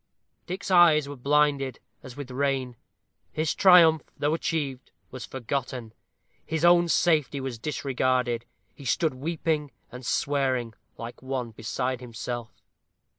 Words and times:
Dick's 0.47 0.71
eyes 0.71 1.07
were 1.07 1.15
blinded, 1.15 1.79
as 2.01 2.17
with 2.17 2.31
rain. 2.31 2.75
His 3.31 3.53
triumph, 3.53 4.01
though 4.17 4.33
achieved, 4.33 4.89
was 5.11 5.27
forgotten 5.27 5.93
his 6.43 6.65
own 6.65 6.87
safety 6.87 7.39
was 7.39 7.59
disregarded. 7.59 8.45
He 8.73 8.83
stood 8.85 9.13
weeping 9.13 9.69
and 9.91 10.03
swearing, 10.03 10.73
like 10.97 11.21
one 11.21 11.51
beside 11.51 12.01
himself. 12.01 12.51